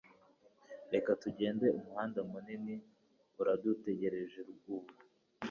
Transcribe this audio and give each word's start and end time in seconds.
Reka 0.93 1.11
tugende 1.21 1.65
Umuhanda 1.77 2.19
munini 2.29 2.75
uradutegereje 3.41 4.39
ubu 4.53 4.75